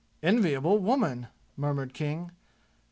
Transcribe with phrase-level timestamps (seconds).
[0.23, 2.31] "Enviable woman!" murmured King.